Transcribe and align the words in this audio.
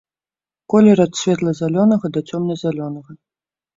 Колер 0.73 0.99
ад 1.05 1.11
светла-зялёнага 1.21 2.07
да 2.17 2.21
цёмна-зялёнага. 2.31 3.11